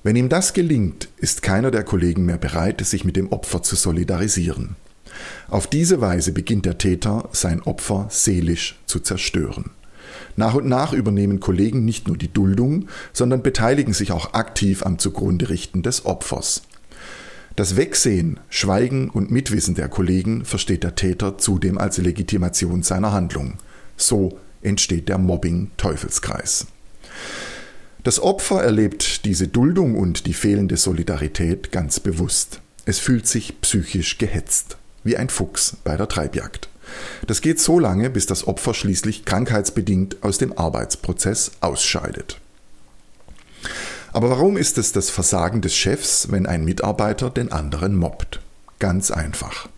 Wenn 0.02 0.16
ihm 0.16 0.28
das 0.28 0.52
gelingt, 0.52 1.08
ist 1.16 1.42
keiner 1.42 1.70
der 1.70 1.84
Kollegen 1.84 2.26
mehr 2.26 2.36
bereit, 2.36 2.84
sich 2.84 3.04
mit 3.04 3.16
dem 3.16 3.32
Opfer 3.32 3.62
zu 3.62 3.76
solidarisieren. 3.76 4.76
Auf 5.48 5.66
diese 5.66 6.00
Weise 6.00 6.32
beginnt 6.32 6.66
der 6.66 6.78
Täter, 6.78 7.28
sein 7.32 7.62
Opfer 7.62 8.06
seelisch 8.10 8.78
zu 8.86 9.00
zerstören. 9.00 9.70
Nach 10.36 10.54
und 10.54 10.66
nach 10.66 10.92
übernehmen 10.92 11.40
Kollegen 11.40 11.84
nicht 11.84 12.08
nur 12.08 12.16
die 12.16 12.32
Duldung, 12.32 12.88
sondern 13.12 13.42
beteiligen 13.42 13.94
sich 13.94 14.12
auch 14.12 14.34
aktiv 14.34 14.84
am 14.84 14.98
Zugrunderichten 14.98 15.82
des 15.82 16.04
Opfers. 16.04 16.62
Das 17.54 17.76
Wegsehen, 17.76 18.38
Schweigen 18.50 19.08
und 19.08 19.30
Mitwissen 19.30 19.74
der 19.74 19.88
Kollegen 19.88 20.44
versteht 20.44 20.82
der 20.82 20.94
Täter 20.94 21.38
zudem 21.38 21.78
als 21.78 21.96
Legitimation 21.96 22.82
seiner 22.82 23.12
Handlung. 23.12 23.54
So 23.96 24.38
entsteht 24.60 25.08
der 25.08 25.16
Mobbing-Teufelskreis. 25.16 26.66
Das 28.02 28.20
Opfer 28.20 28.62
erlebt 28.62 29.24
diese 29.24 29.48
Duldung 29.48 29.96
und 29.96 30.26
die 30.26 30.34
fehlende 30.34 30.76
Solidarität 30.76 31.72
ganz 31.72 31.98
bewusst. 31.98 32.60
Es 32.84 32.98
fühlt 32.98 33.26
sich 33.26 33.60
psychisch 33.62 34.18
gehetzt 34.18 34.76
wie 35.06 35.16
ein 35.16 35.28
Fuchs 35.28 35.76
bei 35.84 35.96
der 35.96 36.08
Treibjagd. 36.08 36.68
Das 37.26 37.40
geht 37.40 37.60
so 37.60 37.78
lange, 37.78 38.10
bis 38.10 38.26
das 38.26 38.46
Opfer 38.46 38.74
schließlich 38.74 39.24
krankheitsbedingt 39.24 40.22
aus 40.22 40.38
dem 40.38 40.56
Arbeitsprozess 40.56 41.52
ausscheidet. 41.60 42.40
Aber 44.12 44.30
warum 44.30 44.56
ist 44.56 44.78
es 44.78 44.92
das 44.92 45.10
Versagen 45.10 45.60
des 45.60 45.74
Chefs, 45.74 46.30
wenn 46.30 46.46
ein 46.46 46.64
Mitarbeiter 46.64 47.28
den 47.28 47.52
anderen 47.52 47.96
mobbt? 47.96 48.40
Ganz 48.78 49.10
einfach. 49.10 49.68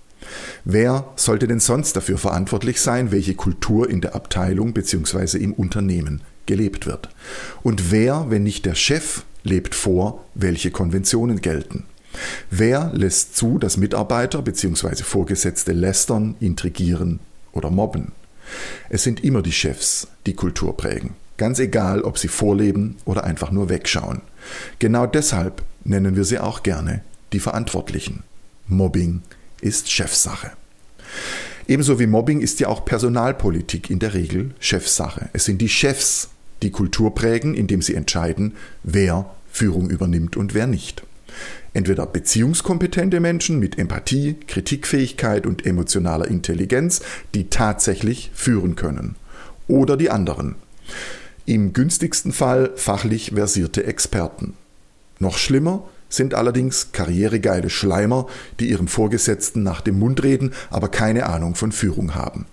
Wer 0.64 1.08
sollte 1.16 1.48
denn 1.48 1.60
sonst 1.60 1.96
dafür 1.96 2.18
verantwortlich 2.18 2.80
sein, 2.80 3.10
welche 3.10 3.34
Kultur 3.34 3.88
in 3.88 4.00
der 4.00 4.14
Abteilung 4.14 4.74
bzw. 4.74 5.38
im 5.38 5.52
Unternehmen 5.52 6.20
gelebt 6.46 6.86
wird? 6.86 7.08
Und 7.62 7.90
wer, 7.90 8.26
wenn 8.28 8.42
nicht 8.42 8.66
der 8.66 8.74
Chef, 8.74 9.24
lebt 9.42 9.74
vor, 9.74 10.24
welche 10.34 10.70
Konventionen 10.70 11.40
gelten? 11.40 11.84
Wer 12.50 12.90
lässt 12.94 13.36
zu, 13.36 13.58
dass 13.58 13.76
Mitarbeiter 13.76 14.42
bzw. 14.42 15.02
Vorgesetzte 15.02 15.72
lästern, 15.72 16.34
intrigieren 16.40 17.20
oder 17.52 17.70
mobben? 17.70 18.12
Es 18.88 19.02
sind 19.02 19.24
immer 19.24 19.42
die 19.42 19.52
Chefs, 19.52 20.08
die 20.26 20.34
Kultur 20.34 20.76
prägen. 20.76 21.14
Ganz 21.36 21.58
egal, 21.58 22.02
ob 22.02 22.18
sie 22.18 22.28
vorleben 22.28 22.96
oder 23.04 23.24
einfach 23.24 23.52
nur 23.52 23.68
wegschauen. 23.68 24.22
Genau 24.78 25.06
deshalb 25.06 25.62
nennen 25.84 26.16
wir 26.16 26.24
sie 26.24 26.38
auch 26.38 26.62
gerne 26.62 27.02
die 27.32 27.40
Verantwortlichen. 27.40 28.24
Mobbing 28.66 29.22
ist 29.60 29.90
Chefsache. 29.90 30.50
Ebenso 31.66 31.98
wie 32.00 32.06
Mobbing 32.06 32.40
ist 32.40 32.60
ja 32.60 32.68
auch 32.68 32.84
Personalpolitik 32.84 33.90
in 33.90 33.98
der 33.98 34.14
Regel 34.14 34.50
Chefsache. 34.58 35.28
Es 35.32 35.44
sind 35.44 35.60
die 35.60 35.68
Chefs, 35.68 36.30
die 36.62 36.70
Kultur 36.70 37.14
prägen, 37.14 37.54
indem 37.54 37.82
sie 37.82 37.94
entscheiden, 37.94 38.56
wer 38.82 39.30
Führung 39.52 39.90
übernimmt 39.90 40.36
und 40.36 40.54
wer 40.54 40.66
nicht. 40.66 41.02
Entweder 41.74 42.06
beziehungskompetente 42.06 43.20
Menschen 43.20 43.58
mit 43.58 43.78
Empathie, 43.78 44.36
Kritikfähigkeit 44.46 45.46
und 45.46 45.66
emotionaler 45.66 46.28
Intelligenz, 46.28 47.02
die 47.34 47.50
tatsächlich 47.50 48.30
führen 48.34 48.76
können. 48.76 49.16
Oder 49.66 49.96
die 49.96 50.10
anderen. 50.10 50.56
Im 51.46 51.72
günstigsten 51.72 52.32
Fall 52.32 52.72
fachlich 52.76 53.32
versierte 53.34 53.84
Experten. 53.84 54.54
Noch 55.18 55.38
schlimmer 55.38 55.88
sind 56.08 56.34
allerdings 56.34 56.92
karrieregeile 56.92 57.70
Schleimer, 57.70 58.26
die 58.60 58.70
ihrem 58.70 58.88
Vorgesetzten 58.88 59.62
nach 59.62 59.80
dem 59.80 59.98
Mund 59.98 60.22
reden, 60.22 60.52
aber 60.70 60.88
keine 60.88 61.26
Ahnung 61.26 61.54
von 61.54 61.72
Führung 61.72 62.14
haben. 62.14 62.46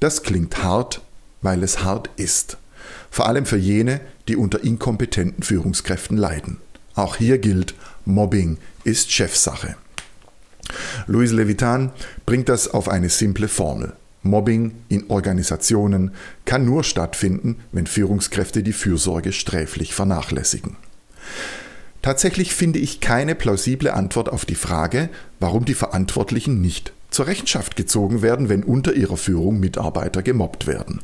Das 0.00 0.22
klingt 0.22 0.62
hart, 0.62 1.02
weil 1.42 1.62
es 1.62 1.82
hart 1.84 2.10
ist. 2.16 2.56
Vor 3.10 3.26
allem 3.26 3.46
für 3.46 3.56
jene, 3.56 4.00
die 4.28 4.36
unter 4.36 4.62
inkompetenten 4.62 5.42
Führungskräften 5.42 6.16
leiden. 6.16 6.58
Auch 6.94 7.16
hier 7.16 7.38
gilt, 7.38 7.74
Mobbing 8.08 8.56
ist 8.84 9.12
Chefsache. 9.12 9.76
Louis 11.06 11.30
Levitan 11.30 11.92
bringt 12.24 12.48
das 12.48 12.66
auf 12.66 12.88
eine 12.88 13.10
simple 13.10 13.48
Formel. 13.48 13.92
Mobbing 14.22 14.76
in 14.88 15.10
Organisationen 15.10 16.12
kann 16.46 16.64
nur 16.64 16.84
stattfinden, 16.84 17.56
wenn 17.70 17.86
Führungskräfte 17.86 18.62
die 18.62 18.72
Fürsorge 18.72 19.32
sträflich 19.34 19.92
vernachlässigen. 19.92 20.78
Tatsächlich 22.00 22.54
finde 22.54 22.78
ich 22.78 23.00
keine 23.00 23.34
plausible 23.34 23.92
Antwort 23.92 24.30
auf 24.30 24.46
die 24.46 24.54
Frage, 24.54 25.10
warum 25.38 25.66
die 25.66 25.74
Verantwortlichen 25.74 26.62
nicht 26.62 26.94
zur 27.10 27.26
Rechenschaft 27.26 27.76
gezogen 27.76 28.22
werden, 28.22 28.48
wenn 28.48 28.62
unter 28.62 28.94
ihrer 28.94 29.18
Führung 29.18 29.60
Mitarbeiter 29.60 30.22
gemobbt 30.22 30.66
werden. 30.66 31.02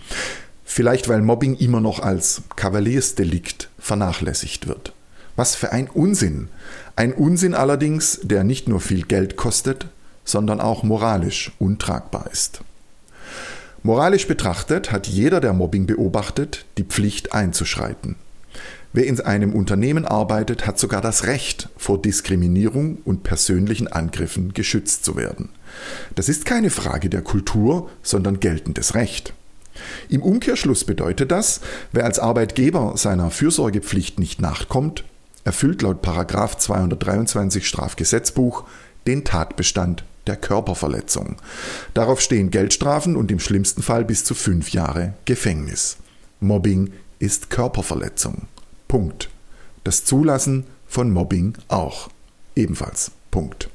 Vielleicht 0.64 1.11
weil 1.11 1.20
Mobbing 1.20 1.54
immer 1.56 1.82
noch 1.82 2.00
als 2.00 2.44
Kavaliersdelikt 2.56 3.68
vernachlässigt 3.78 4.68
wird. 4.68 4.94
Was 5.37 5.56
für 5.56 5.73
ein 5.73 5.88
Unsinn. 5.88 6.49
Ein 6.96 7.12
Unsinn 7.12 7.54
allerdings, 7.54 8.20
der 8.22 8.44
nicht 8.44 8.68
nur 8.68 8.80
viel 8.80 9.02
Geld 9.02 9.36
kostet, 9.36 9.86
sondern 10.24 10.60
auch 10.60 10.82
moralisch 10.82 11.52
untragbar 11.58 12.28
ist. 12.30 12.60
Moralisch 13.82 14.26
betrachtet 14.26 14.92
hat 14.92 15.06
jeder, 15.06 15.40
der 15.40 15.52
Mobbing 15.52 15.86
beobachtet, 15.86 16.64
die 16.78 16.84
Pflicht 16.84 17.34
einzuschreiten. 17.34 18.16
Wer 18.94 19.06
in 19.06 19.20
einem 19.20 19.52
Unternehmen 19.52 20.04
arbeitet, 20.04 20.66
hat 20.66 20.78
sogar 20.78 21.00
das 21.00 21.26
Recht, 21.26 21.68
vor 21.76 22.00
Diskriminierung 22.00 22.98
und 23.04 23.24
persönlichen 23.24 23.88
Angriffen 23.88 24.54
geschützt 24.54 25.04
zu 25.04 25.16
werden. 25.16 25.48
Das 26.14 26.28
ist 26.28 26.44
keine 26.46 26.70
Frage 26.70 27.10
der 27.10 27.22
Kultur, 27.22 27.90
sondern 28.04 28.38
geltendes 28.38 28.94
Recht. 28.94 29.34
Im 30.08 30.22
Umkehrschluss 30.22 30.84
bedeutet 30.84 31.32
das, 31.32 31.60
wer 31.90 32.04
als 32.04 32.20
Arbeitgeber 32.20 32.96
seiner 32.96 33.30
Fürsorgepflicht 33.30 34.20
nicht 34.20 34.40
nachkommt, 34.40 35.02
erfüllt 35.44 35.82
laut 35.82 36.04
223 36.04 37.66
Strafgesetzbuch 37.66 38.64
den 39.06 39.24
Tatbestand 39.24 40.04
der 40.26 40.36
Körperverletzung. 40.36 41.36
Darauf 41.92 42.20
stehen 42.20 42.50
Geldstrafen 42.50 43.16
und 43.16 43.30
im 43.30 43.40
schlimmsten 43.40 43.82
Fall 43.82 44.04
bis 44.04 44.24
zu 44.24 44.34
fünf 44.34 44.70
Jahre 44.70 45.14
Gefängnis. 45.26 45.98
Mobbing 46.40 46.92
ist 47.18 47.50
Körperverletzung. 47.50 48.48
Punkt. 48.88 49.28
Das 49.84 50.04
Zulassen 50.04 50.64
von 50.86 51.10
Mobbing 51.10 51.54
auch. 51.68 52.08
Ebenfalls. 52.56 53.10
Punkt. 53.30 53.68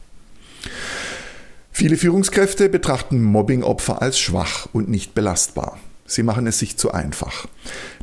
Viele 1.72 1.98
Führungskräfte 1.98 2.68
betrachten 2.68 3.24
Mobbingopfer 3.24 4.02
als 4.02 4.20
schwach 4.20 4.68
und 4.74 4.90
nicht 4.90 5.14
belastbar. 5.16 5.80
Sie 6.10 6.24
machen 6.24 6.48
es 6.48 6.58
sich 6.58 6.76
zu 6.76 6.92
einfach. 6.92 7.48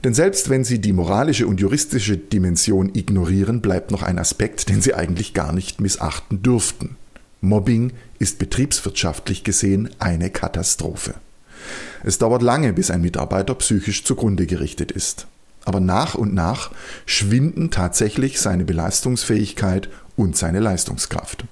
Denn 0.04 0.14
selbst 0.14 0.48
wenn 0.48 0.62
Sie 0.62 0.80
die 0.80 0.92
moralische 0.92 1.48
und 1.48 1.60
juristische 1.60 2.16
Dimension 2.16 2.94
ignorieren, 2.94 3.60
bleibt 3.60 3.90
noch 3.90 4.04
ein 4.04 4.20
Aspekt, 4.20 4.68
den 4.68 4.80
Sie 4.80 4.94
eigentlich 4.94 5.34
gar 5.34 5.52
nicht 5.52 5.80
missachten 5.80 6.40
dürften. 6.40 6.96
Mobbing 7.40 7.92
ist 8.20 8.38
betriebswirtschaftlich 8.38 9.42
gesehen 9.42 9.90
eine 9.98 10.30
Katastrophe. 10.30 11.14
Es 12.04 12.18
dauert 12.18 12.42
lange, 12.42 12.72
bis 12.72 12.92
ein 12.92 13.00
Mitarbeiter 13.00 13.56
psychisch 13.56 14.04
zugrunde 14.04 14.46
gerichtet 14.46 14.92
ist. 14.92 15.26
Aber 15.64 15.80
nach 15.80 16.14
und 16.14 16.32
nach 16.32 16.70
schwinden 17.06 17.72
tatsächlich 17.72 18.38
seine 18.40 18.64
Belastungsfähigkeit 18.64 19.88
und 20.14 20.36
seine 20.36 20.60
Leistungskraft. 20.60 21.44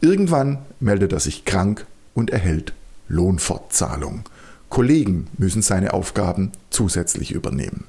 Irgendwann 0.00 0.58
meldet 0.78 1.12
er 1.12 1.18
sich 1.18 1.44
krank 1.44 1.86
und 2.14 2.30
erhält 2.30 2.72
Lohnfortzahlung. 3.08 4.22
Kollegen 4.68 5.28
müssen 5.38 5.62
seine 5.62 5.92
Aufgaben 5.92 6.52
zusätzlich 6.70 7.32
übernehmen. 7.32 7.84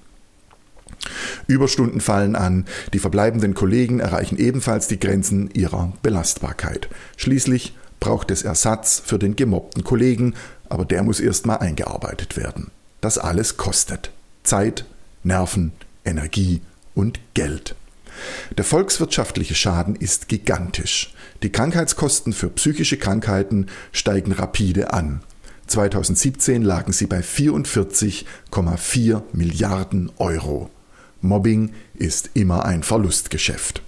Überstunden 1.48 2.02
fallen 2.02 2.36
an, 2.36 2.66
die 2.94 3.00
verbleibenden 3.00 3.54
Kollegen 3.54 4.00
erreichen 4.00 4.38
ebenfalls 4.38 4.88
die 4.88 5.00
Grenzen 5.00 5.50
ihrer 5.52 5.94
Belastbarkeit. 6.02 6.90
Schließlich 7.18 7.76
braucht 8.00 8.32
es 8.32 8.44
Ersatz 8.44 9.02
für 9.04 9.20
den 9.20 9.36
gemobbten 9.36 9.84
Kollegen, 9.84 10.36
aber 10.68 10.86
der 10.86 11.04
muss 11.04 11.20
erstmal 11.20 11.60
eingearbeitet 11.60 12.38
werden. 12.38 12.72
Das 13.02 13.18
alles 13.18 13.58
kostet 13.58 14.12
Zeit, 14.44 14.86
Nerven, 15.24 15.72
Energie 16.06 16.62
und 16.96 17.20
Geld. 17.34 17.76
Der 18.58 18.66
volkswirtschaftliche 18.66 19.56
Schaden 19.56 19.96
ist 19.96 20.28
gigantisch. 20.28 21.14
Die 21.44 21.52
Krankheitskosten 21.52 22.34
für 22.34 22.50
psychische 22.50 22.98
Krankheiten 22.98 23.68
steigen 23.92 24.32
rapide 24.34 24.94
an. 24.94 25.22
2017 25.70 26.64
lagen 26.64 26.94
sie 26.94 27.06
bei 27.06 27.20
44,4 27.20 29.22
Milliarden 29.34 30.12
Euro. 30.18 30.70
Mobbing 31.22 31.74
ist 31.94 32.32
immer 32.34 32.66
ein 32.66 32.84
Verlustgeschäft. 32.84 33.82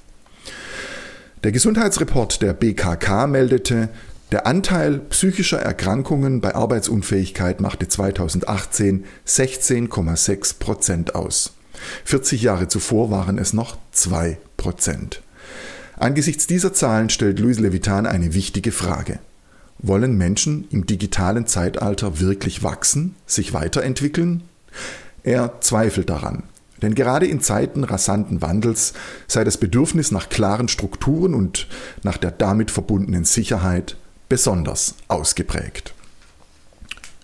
Der 1.43 1.51
Gesundheitsreport 1.51 2.41
der 2.41 2.53
BKK 2.53 3.27
meldete, 3.27 3.89
Der 4.31 4.47
Anteil 4.47 4.99
psychischer 5.09 5.59
Erkrankungen 5.59 6.39
bei 6.39 6.55
Arbeitsunfähigkeit 6.55 7.59
machte 7.59 7.87
2018 7.87 9.05
16,6 9.27 10.59
Prozent 10.59 11.15
aus. 11.15 11.53
40 12.05 12.43
Jahre 12.43 12.67
zuvor 12.67 13.11
waren 13.11 13.37
es 13.37 13.53
noch 13.53 13.77
2 13.91 14.37
Prozent. 14.55 15.21
Angesichts 15.97 16.47
dieser 16.47 16.73
Zahlen 16.73 17.09
stellt 17.09 17.39
Louis 17.39 17.59
Levitan 17.59 18.05
eine 18.05 18.33
wichtige 18.33 18.71
Frage. 18.71 19.19
Wollen 19.83 20.17
Menschen 20.17 20.67
im 20.69 20.85
digitalen 20.85 21.47
Zeitalter 21.47 22.19
wirklich 22.19 22.61
wachsen, 22.61 23.15
sich 23.25 23.53
weiterentwickeln? 23.53 24.43
Er 25.23 25.59
zweifelt 25.61 26.09
daran. 26.09 26.43
Denn 26.81 26.95
gerade 26.95 27.27
in 27.27 27.41
Zeiten 27.41 27.83
rasanten 27.83 28.41
Wandels 28.41 28.93
sei 29.27 29.43
das 29.43 29.57
Bedürfnis 29.57 30.11
nach 30.11 30.29
klaren 30.29 30.67
Strukturen 30.67 31.33
und 31.33 31.67
nach 32.03 32.17
der 32.17 32.31
damit 32.31 32.71
verbundenen 32.71 33.23
Sicherheit 33.23 33.97
besonders 34.29 34.95
ausgeprägt. 35.07 35.93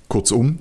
Kurzum, 0.09 0.59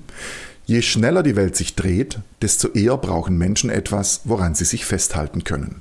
je 0.65 0.83
schneller 0.83 1.23
die 1.23 1.37
Welt 1.37 1.57
sich 1.57 1.77
dreht, 1.77 2.21
desto 2.43 2.69
eher 2.69 2.97
brauchen 2.97 3.37
Menschen 3.37 3.71
etwas, 3.71 4.23
woran 4.25 4.55
sie 4.55 4.65
sich 4.65 4.85
festhalten 4.85 5.45
können. 5.45 5.81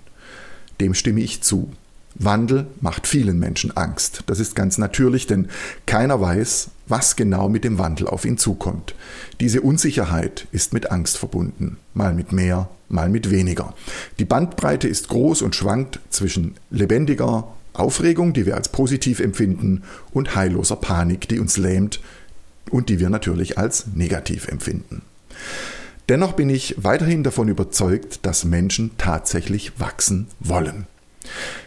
Dem 0.82 0.94
stimme 0.94 1.22
ich 1.22 1.42
zu. 1.42 1.72
Wandel 2.16 2.68
macht 2.82 3.08
vielen 3.08 3.40
Menschen 3.40 3.76
Angst. 3.76 4.24
Das 4.28 4.40
ist 4.40 4.56
ganz 4.56 4.78
natürlich, 4.78 5.28
denn 5.28 5.50
keiner 5.86 6.20
weiß, 6.20 6.70
was 6.88 7.16
genau 7.16 7.50
mit 7.50 7.64
dem 7.64 7.78
Wandel 7.78 8.08
auf 8.08 8.26
ihn 8.26 8.38
zukommt. 8.38 8.96
Diese 9.40 9.62
Unsicherheit 9.62 10.48
ist 10.52 10.74
mit 10.74 10.92
Angst 10.92 11.18
verbunden, 11.18 11.78
mal 11.94 12.14
mit 12.14 12.32
mehr, 12.32 12.70
mal 12.90 13.10
mit 13.10 13.32
weniger. 13.32 13.74
Die 14.20 14.26
Bandbreite 14.26 14.88
ist 14.88 15.10
groß 15.10 15.42
und 15.42 15.56
schwankt 15.56 16.00
zwischen 16.10 16.56
lebendiger 16.70 17.48
Aufregung, 17.74 18.34
die 18.34 18.46
wir 18.46 18.56
als 18.56 18.70
positiv 18.70 19.20
empfinden, 19.20 19.84
und 20.12 20.36
heilloser 20.36 20.78
Panik, 20.78 21.28
die 21.28 21.40
uns 21.40 21.58
lähmt 21.58 22.00
und 22.70 22.90
die 22.90 23.00
wir 23.00 23.10
natürlich 23.10 23.58
als 23.58 23.88
negativ 23.94 24.48
empfinden. 24.48 25.02
Dennoch 26.08 26.34
bin 26.34 26.50
ich 26.50 26.76
weiterhin 26.78 27.24
davon 27.24 27.50
überzeugt, 27.50 28.20
dass 28.26 28.46
Menschen 28.46 28.92
tatsächlich 28.98 29.80
wachsen 29.80 30.28
wollen. 30.40 30.86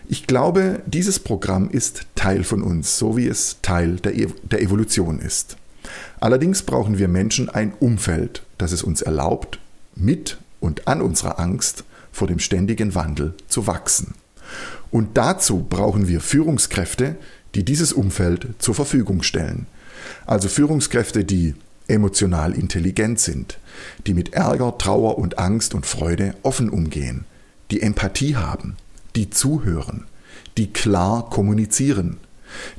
Ich 0.08 0.26
glaube, 0.26 0.82
dieses 0.86 1.18
Programm 1.18 1.70
ist 1.70 2.02
Teil 2.14 2.44
von 2.44 2.62
uns, 2.62 2.98
so 2.98 3.16
wie 3.16 3.26
es 3.26 3.58
Teil 3.62 3.96
der, 3.96 4.16
e 4.16 4.26
der 4.42 4.62
Evolution 4.62 5.18
ist. 5.18 5.56
Allerdings 6.20 6.62
brauchen 6.62 6.98
wir 6.98 7.08
Menschen 7.08 7.48
ein 7.48 7.72
Umfeld, 7.78 8.42
das 8.58 8.72
es 8.72 8.82
uns 8.82 9.02
erlaubt, 9.02 9.58
mit 9.94 10.38
und 10.60 10.88
an 10.88 11.02
unserer 11.02 11.38
Angst 11.38 11.84
vor 12.12 12.26
dem 12.28 12.38
ständigen 12.38 12.94
Wandel 12.94 13.34
zu 13.48 13.66
wachsen. 13.66 14.14
Und 14.90 15.16
dazu 15.16 15.66
brauchen 15.68 16.08
wir 16.08 16.20
Führungskräfte, 16.20 17.16
die 17.54 17.64
dieses 17.64 17.92
Umfeld 17.92 18.48
zur 18.58 18.74
Verfügung 18.74 19.22
stellen. 19.22 19.66
Also 20.26 20.48
Führungskräfte, 20.48 21.24
die 21.24 21.54
emotional 21.86 22.54
intelligent 22.54 23.18
sind, 23.18 23.58
die 24.06 24.14
mit 24.14 24.34
Ärger, 24.34 24.76
Trauer 24.78 25.18
und 25.18 25.38
Angst 25.38 25.74
und 25.74 25.86
Freude 25.86 26.34
offen 26.42 26.68
umgehen, 26.68 27.24
die 27.70 27.82
Empathie 27.82 28.36
haben, 28.36 28.76
die 29.18 29.30
zuhören, 29.30 30.04
die 30.56 30.72
klar 30.72 31.28
kommunizieren, 31.28 32.18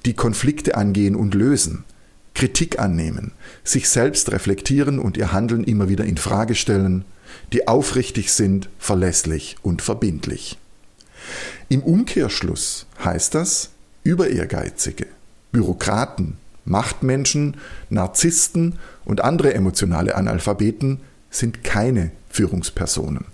die 0.05 0.13
Konflikte 0.13 0.75
angehen 0.75 1.17
und 1.17 1.35
lösen, 1.35 1.83
Kritik 2.33 2.79
annehmen, 2.79 3.33
sich 3.65 3.89
selbst 3.89 4.31
reflektieren 4.31 4.99
und 4.99 5.17
ihr 5.17 5.33
Handeln 5.33 5.65
immer 5.65 5.89
wieder 5.89 6.05
in 6.05 6.15
Frage 6.15 6.55
stellen, 6.55 7.03
die 7.51 7.67
aufrichtig 7.67 8.31
sind, 8.31 8.69
verlässlich 8.79 9.57
und 9.63 9.81
verbindlich. 9.81 10.57
Im 11.67 11.83
Umkehrschluss 11.83 12.85
heißt 13.03 13.35
das 13.35 13.71
über 14.03 14.29
Ehrgeizige, 14.29 15.07
Bürokraten, 15.51 16.37
Machtmenschen, 16.63 17.57
Narzissten 17.89 18.79
und 19.03 19.21
andere 19.25 19.53
emotionale 19.53 20.15
Analphabeten 20.15 21.01
sind 21.29 21.65
keine 21.65 22.11
Führungspersonen. 22.29 23.25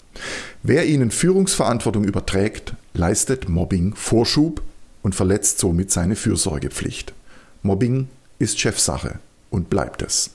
Wer 0.63 0.87
ihnen 0.87 1.11
Führungsverantwortung 1.11 2.03
überträgt, 2.03 2.73
leistet 2.97 3.49
Mobbing 3.49 3.95
Vorschub 3.95 4.61
und 5.03 5.15
verletzt 5.15 5.59
somit 5.59 5.91
seine 5.91 6.15
Fürsorgepflicht. 6.15 7.13
Mobbing 7.61 8.07
ist 8.39 8.59
Chefsache 8.59 9.19
und 9.49 9.69
bleibt 9.69 10.01
es. 10.01 10.31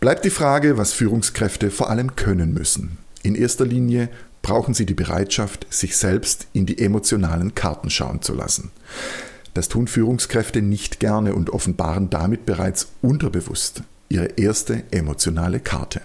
Bleibt 0.00 0.24
die 0.24 0.30
Frage, 0.30 0.76
was 0.76 0.92
Führungskräfte 0.92 1.70
vor 1.70 1.90
allem 1.90 2.16
können 2.16 2.52
müssen. 2.52 2.98
In 3.22 3.34
erster 3.34 3.64
Linie 3.64 4.08
brauchen 4.42 4.74
sie 4.74 4.86
die 4.86 4.94
Bereitschaft, 4.94 5.66
sich 5.70 5.96
selbst 5.96 6.46
in 6.52 6.66
die 6.66 6.78
emotionalen 6.78 7.54
Karten 7.54 7.90
schauen 7.90 8.22
zu 8.22 8.34
lassen. 8.34 8.70
Das 9.54 9.68
tun 9.68 9.88
Führungskräfte 9.88 10.62
nicht 10.62 11.00
gerne 11.00 11.34
und 11.34 11.50
offenbaren 11.50 12.10
damit 12.10 12.46
bereits 12.46 12.88
unterbewusst 13.02 13.82
ihre 14.08 14.26
erste 14.36 14.84
emotionale 14.90 15.60
Karte. 15.60 16.00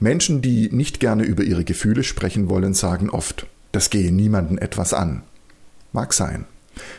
Menschen, 0.00 0.42
die 0.42 0.68
nicht 0.70 1.00
gerne 1.00 1.24
über 1.24 1.42
ihre 1.42 1.64
Gefühle 1.64 2.04
sprechen 2.04 2.48
wollen, 2.48 2.74
sagen 2.74 3.10
oft, 3.10 3.46
das 3.76 3.90
gehe 3.90 4.10
niemanden 4.10 4.56
etwas 4.56 4.94
an. 4.94 5.22
Mag 5.92 6.14
sein. 6.14 6.46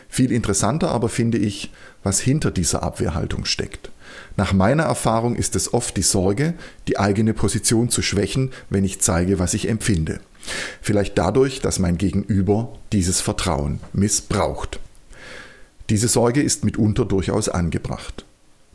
Viel 0.08 0.30
interessanter 0.30 0.92
aber 0.92 1.08
finde 1.08 1.36
ich, 1.36 1.72
was 2.04 2.20
hinter 2.20 2.52
dieser 2.52 2.84
Abwehrhaltung 2.84 3.46
steckt. 3.46 3.90
Nach 4.36 4.52
meiner 4.52 4.84
Erfahrung 4.84 5.34
ist 5.34 5.56
es 5.56 5.74
oft 5.74 5.96
die 5.96 6.02
Sorge, 6.02 6.54
die 6.86 6.96
eigene 6.96 7.34
Position 7.34 7.88
zu 7.88 8.00
schwächen, 8.00 8.52
wenn 8.70 8.84
ich 8.84 9.00
zeige, 9.00 9.40
was 9.40 9.54
ich 9.54 9.68
empfinde. 9.68 10.20
Vielleicht 10.80 11.18
dadurch, 11.18 11.60
dass 11.60 11.80
mein 11.80 11.98
Gegenüber 11.98 12.72
dieses 12.92 13.20
Vertrauen 13.20 13.80
missbraucht. 13.92 14.78
Diese 15.90 16.06
Sorge 16.06 16.42
ist 16.42 16.64
mitunter 16.64 17.04
durchaus 17.04 17.48
angebracht. 17.48 18.24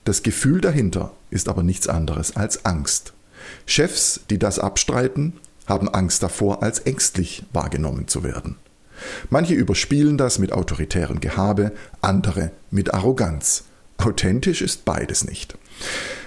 Das 0.03 0.23
Gefühl 0.23 0.59
dahinter 0.59 1.13
ist 1.29 1.47
aber 1.47 1.63
nichts 1.63 1.87
anderes 1.87 2.35
als 2.35 2.65
Angst. 2.65 3.13
Chefs, 3.65 4.19
die 4.29 4.39
das 4.39 4.59
abstreiten, 4.59 5.39
haben 5.65 5.89
Angst 5.89 6.23
davor, 6.23 6.63
als 6.63 6.79
ängstlich 6.79 7.43
wahrgenommen 7.53 8.07
zu 8.07 8.23
werden. 8.23 8.57
Manche 9.29 9.53
überspielen 9.53 10.17
das 10.17 10.39
mit 10.39 10.51
autoritärem 10.51 11.19
Gehabe, 11.19 11.71
andere 12.01 12.51
mit 12.71 12.93
Arroganz. 12.93 13.65
Authentisch 13.97 14.61
ist 14.61 14.85
beides 14.85 15.25
nicht. 15.25 15.57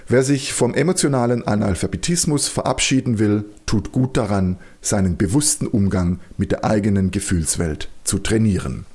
Wer 0.08 0.22
sich 0.22 0.52
vom 0.52 0.72
emotionalen 0.74 1.46
Analphabetismus 1.46 2.48
verabschieden 2.48 3.18
will, 3.18 3.44
tut 3.66 3.90
gut 3.90 4.16
daran, 4.16 4.56
seinen 4.80 5.16
bewussten 5.16 5.66
Umgang 5.66 6.20
mit 6.36 6.52
der 6.52 6.64
eigenen 6.64 7.10
Gefühlswelt 7.10 7.88
zu 8.04 8.18
trainieren. 8.18 8.86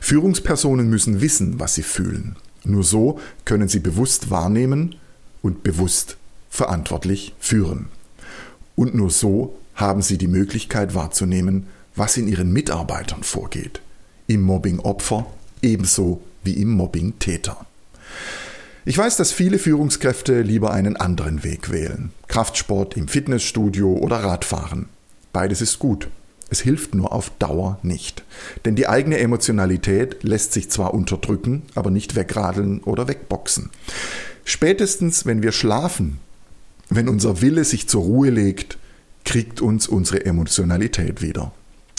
Führungspersonen 0.00 0.88
müssen 0.88 1.20
wissen, 1.20 1.58
was 1.58 1.74
sie 1.74 1.82
fühlen. 1.82 2.36
Nur 2.64 2.84
so 2.84 3.18
können 3.44 3.68
sie 3.68 3.80
bewusst 3.80 4.30
wahrnehmen 4.30 4.94
und 5.42 5.62
bewusst 5.62 6.16
verantwortlich 6.48 7.34
führen. 7.40 7.88
Und 8.76 8.94
nur 8.94 9.10
so 9.10 9.56
haben 9.74 10.02
sie 10.02 10.18
die 10.18 10.28
Möglichkeit 10.28 10.94
wahrzunehmen, 10.94 11.66
was 11.96 12.16
in 12.16 12.28
ihren 12.28 12.52
Mitarbeitern 12.52 13.22
vorgeht. 13.22 13.80
Im 14.26 14.42
Mobbing-Opfer 14.42 15.26
ebenso 15.62 16.20
wie 16.42 16.54
im 16.54 16.70
Mobbing-Täter. 16.70 17.66
Ich 18.84 18.98
weiß, 18.98 19.16
dass 19.16 19.32
viele 19.32 19.58
Führungskräfte 19.58 20.42
lieber 20.42 20.72
einen 20.72 20.96
anderen 20.96 21.42
Weg 21.42 21.70
wählen. 21.70 22.10
Kraftsport 22.28 22.96
im 22.96 23.08
Fitnessstudio 23.08 23.94
oder 23.94 24.16
Radfahren. 24.16 24.88
Beides 25.32 25.62
ist 25.62 25.78
gut. 25.78 26.08
Es 26.50 26.60
hilft 26.60 26.94
nur 26.94 27.12
auf 27.12 27.30
Dauer 27.38 27.78
nicht. 27.82 28.24
Denn 28.66 28.76
die 28.76 28.86
eigene 28.86 29.18
Emotionalität 29.18 30.22
lässt 30.22 30.52
sich 30.52 30.70
zwar 30.70 30.92
unterdrücken, 30.92 31.62
aber 31.74 31.90
nicht 31.90 32.14
wegradeln 32.14 32.80
oder 32.80 33.08
wegboxen. 33.08 33.70
Spätestens, 34.44 35.24
wenn 35.24 35.42
wir 35.42 35.52
schlafen, 35.52 36.18
wenn 36.96 37.08
unser 37.08 37.40
Wille 37.40 37.64
sich 37.64 37.88
zur 37.88 38.02
Ruhe 38.02 38.30
legt, 38.30 38.78
kriegt 39.24 39.60
uns 39.60 39.88
unsere 39.88 40.24
Emotionalität 40.24 41.22
wieder. 41.22 41.52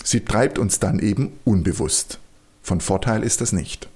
Sie 0.04 0.22
treibt 0.22 0.60
uns 0.60 0.80
dann 0.80 1.00
eben 1.00 1.34
unbewusst. 1.44 2.20
Von 2.62 2.82
Vorteil 2.82 3.24
ist 3.24 3.42
das 3.42 3.52
nicht. 3.52 3.90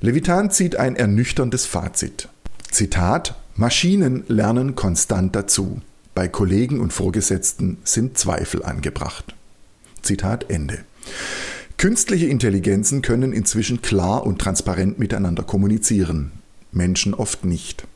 Levitan 0.00 0.50
zieht 0.50 0.76
ein 0.76 0.96
ernüchterndes 0.96 1.66
Fazit. 1.66 2.28
Zitat 2.70 3.36
Maschinen 3.56 4.24
lernen 4.26 4.74
konstant 4.74 5.36
dazu. 5.36 5.80
Bei 6.14 6.28
Kollegen 6.28 6.80
und 6.80 6.92
Vorgesetzten 6.92 7.78
sind 7.84 8.18
Zweifel 8.18 8.64
angebracht. 8.64 9.34
Zitat 10.02 10.50
Ende. 10.50 10.84
Künstliche 11.76 12.26
Intelligenzen 12.26 13.02
können 13.02 13.32
inzwischen 13.32 13.82
klar 13.82 14.26
und 14.26 14.40
transparent 14.40 14.98
miteinander 14.98 15.42
kommunizieren, 15.42 16.32
Menschen 16.72 17.14
oft 17.14 17.44
nicht. 17.44 17.86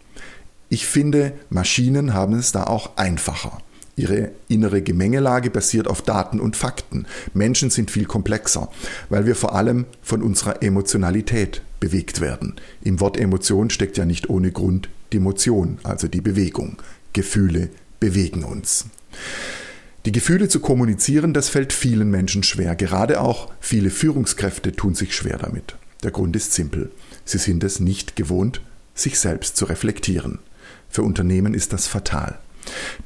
Ich 0.69 0.87
finde, 0.87 1.33
Maschinen 1.51 2.15
haben 2.15 2.35
es 2.35 2.53
da 2.53 2.65
auch 2.65 2.97
einfacher. 2.97 3.63
Ihre 3.97 4.31
innere 4.47 4.81
Gemengelage 4.81 5.51
basiert 5.51 5.89
auf 5.89 6.03
Daten 6.03 6.39
und 6.39 6.57
Fakten. 6.57 7.07
Menschen 7.35 7.71
sind 7.71 7.91
viel 7.91 8.05
komplexer, 8.05 8.71
weil 9.09 9.27
wir 9.27 9.35
vor 9.35 9.57
allem 9.57 9.87
von 10.03 10.23
unserer 10.23 10.63
Emotionalität 10.63 11.63
bewegt 11.81 12.21
werden. 12.21 12.57
Im 12.83 13.01
Wort 13.01 13.17
Emotion 13.17 13.71
steckt 13.71 13.97
ja 13.97 14.05
nicht 14.05 14.31
ohne 14.31 14.53
Grund 14.53 14.89
die 15.13 15.19
Motion, 15.19 15.79
also 15.83 16.07
die 16.07 16.21
Bewegung. 16.21 16.77
Gefühle 17.13 17.71
bewegen 17.99 18.45
uns. 18.45 18.85
Die 20.07 20.13
Gefühle 20.13 20.49
zu 20.49 20.61
kommunizieren, 20.61 21.35
das 21.35 21.49
fällt 21.49 21.73
vielen 21.73 22.11
Menschen 22.11 22.45
schwer. 22.45 22.77
Gerade 22.77 23.21
auch 23.21 23.53
viele 23.59 23.91
Führungskräfte 23.91 24.73
tun 24.73 24.95
sich 24.95 25.15
schwer 25.17 25.39
damit. 25.39 25.77
Der 26.05 26.13
Grund 26.13 26.37
ist 26.37 26.53
simpel. 26.53 26.93
Sie 27.25 27.39
sind 27.39 27.65
es 27.65 27.81
nicht 27.81 28.15
gewohnt, 28.15 28.61
sich 28.95 29.19
selbst 29.19 29.57
zu 29.57 29.65
reflektieren. 29.65 30.39
Für 30.89 31.03
Unternehmen 31.03 31.55
ist 31.55 31.73
das 31.73 31.87
fatal. 31.87 32.39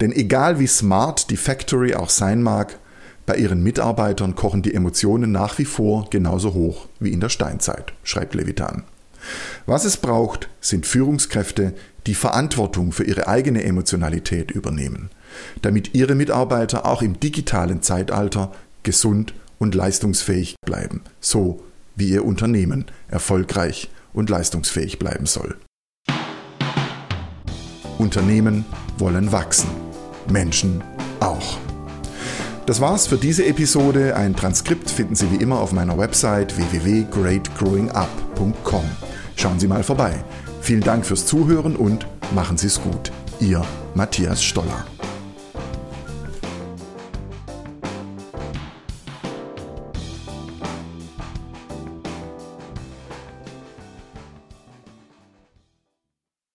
Denn 0.00 0.12
egal 0.12 0.58
wie 0.58 0.66
smart 0.66 1.30
die 1.30 1.36
Factory 1.36 1.94
auch 1.94 2.10
sein 2.10 2.42
mag, 2.42 2.78
bei 3.26 3.36
ihren 3.36 3.62
Mitarbeitern 3.62 4.34
kochen 4.34 4.62
die 4.62 4.74
Emotionen 4.74 5.30
nach 5.30 5.58
wie 5.58 5.64
vor 5.64 6.08
genauso 6.10 6.54
hoch 6.54 6.88
wie 6.98 7.12
in 7.12 7.20
der 7.20 7.28
Steinzeit, 7.28 7.92
schreibt 8.02 8.34
Levitan. 8.34 8.82
Was 9.66 9.84
es 9.84 9.96
braucht, 9.96 10.48
sind 10.60 10.86
Führungskräfte, 10.86 11.74
die 12.08 12.16
Verantwortung 12.16 12.90
für 12.90 13.04
ihre 13.04 13.28
eigene 13.28 13.62
Emotionalität 13.62 14.50
übernehmen, 14.50 15.10
damit 15.62 15.94
ihre 15.94 16.16
Mitarbeiter 16.16 16.84
auch 16.84 17.02
im 17.02 17.20
digitalen 17.20 17.82
Zeitalter 17.82 18.52
gesund 18.82 19.34
und 19.58 19.76
leistungsfähig 19.76 20.56
bleiben, 20.66 21.02
so 21.20 21.62
wie 21.94 22.08
ihr 22.08 22.24
Unternehmen 22.24 22.86
erfolgreich 23.06 23.90
und 24.12 24.28
leistungsfähig 24.28 24.98
bleiben 24.98 25.26
soll. 25.26 25.56
Unternehmen 28.02 28.66
wollen 28.98 29.32
wachsen, 29.32 29.70
Menschen 30.28 30.84
auch. 31.20 31.56
Das 32.66 32.78
war's 32.80 33.06
für 33.06 33.16
diese 33.16 33.46
Episode. 33.46 34.14
Ein 34.16 34.36
Transkript 34.36 34.90
finden 34.90 35.14
Sie 35.14 35.30
wie 35.32 35.42
immer 35.42 35.60
auf 35.60 35.72
meiner 35.72 35.96
Website 35.98 36.54
www.greatgrowingup.com. 36.56 38.84
Schauen 39.36 39.58
Sie 39.58 39.66
mal 39.66 39.82
vorbei. 39.82 40.22
Vielen 40.60 40.82
Dank 40.82 41.06
fürs 41.06 41.26
Zuhören 41.26 41.74
und 41.74 42.06
machen 42.34 42.56
Sie 42.56 42.68
es 42.68 42.80
gut. 42.80 43.10
Ihr 43.40 43.64
Matthias 43.94 44.44
Stoller. 44.44 44.84